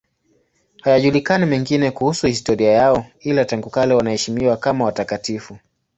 [0.81, 5.57] Hayajulikani mengine kuhusu historia yao, ila tangu kale wanaheshimiwa kama watakatifu.